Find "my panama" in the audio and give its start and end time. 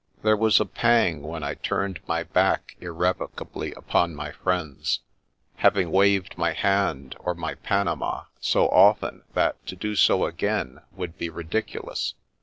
7.35-8.23